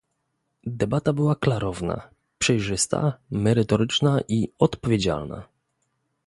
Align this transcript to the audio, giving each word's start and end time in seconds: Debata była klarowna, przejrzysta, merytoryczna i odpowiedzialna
Debata 0.65 1.13
była 1.13 1.35
klarowna, 1.35 2.09
przejrzysta, 2.39 3.17
merytoryczna 3.31 4.19
i 4.27 4.47
odpowiedzialna 4.59 5.43